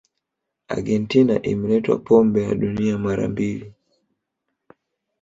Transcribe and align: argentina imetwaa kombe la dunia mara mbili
argentina 0.75 1.35
imetwaa 1.45 1.99
kombe 2.05 2.47
la 2.47 2.55
dunia 2.55 2.97
mara 2.97 3.27
mbili 3.27 3.73